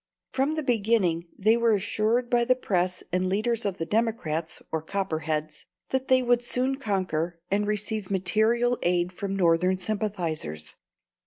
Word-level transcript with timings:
From 0.31 0.53
the 0.53 0.63
beginning 0.63 1.27
they 1.37 1.55
were 1.55 1.75
assured 1.75 2.27
by 2.27 2.43
the 2.43 2.55
press 2.55 3.03
and 3.13 3.29
leaders 3.29 3.65
of 3.65 3.77
the 3.77 3.85
Democrats, 3.85 4.59
or 4.71 4.81
Copperheads, 4.81 5.67
that 5.89 6.07
they 6.07 6.23
would 6.23 6.43
soon 6.43 6.77
conquer, 6.77 7.39
and 7.51 7.67
receive 7.67 8.09
material 8.09 8.79
aid 8.81 9.11
from 9.11 9.35
Northern 9.35 9.77
sympathisers. 9.77 10.75